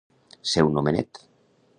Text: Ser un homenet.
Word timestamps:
Ser 0.51 0.63
un 0.69 0.79
homenet. 0.81 1.21